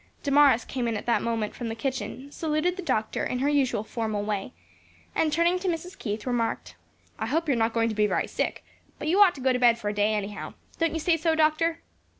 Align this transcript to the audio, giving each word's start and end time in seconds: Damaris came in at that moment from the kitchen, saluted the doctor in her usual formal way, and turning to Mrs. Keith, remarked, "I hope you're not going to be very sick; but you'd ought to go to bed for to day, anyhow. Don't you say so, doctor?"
Damaris 0.23 0.65
came 0.65 0.87
in 0.87 0.97
at 0.97 1.05
that 1.05 1.21
moment 1.21 1.53
from 1.53 1.69
the 1.69 1.75
kitchen, 1.75 2.31
saluted 2.31 2.75
the 2.75 2.81
doctor 2.81 3.23
in 3.23 3.37
her 3.37 3.47
usual 3.49 3.83
formal 3.83 4.23
way, 4.23 4.51
and 5.13 5.31
turning 5.31 5.59
to 5.59 5.67
Mrs. 5.67 5.95
Keith, 5.95 6.25
remarked, 6.25 6.75
"I 7.19 7.27
hope 7.27 7.47
you're 7.47 7.55
not 7.55 7.71
going 7.73 7.89
to 7.89 7.93
be 7.93 8.07
very 8.07 8.25
sick; 8.27 8.65
but 8.97 9.07
you'd 9.07 9.21
ought 9.21 9.35
to 9.35 9.41
go 9.41 9.53
to 9.53 9.59
bed 9.59 9.77
for 9.77 9.91
to 9.91 9.95
day, 9.95 10.15
anyhow. 10.15 10.55
Don't 10.79 10.93
you 10.95 10.99
say 10.99 11.17
so, 11.17 11.35
doctor?" 11.35 11.83